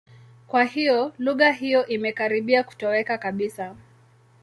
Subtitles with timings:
[0.47, 3.75] Kwa hiyo, lugha hiyo imekaribia kutoweka kabisa.